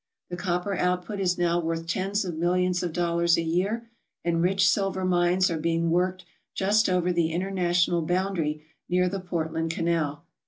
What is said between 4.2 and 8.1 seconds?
and rich silver mines are being worked just over the international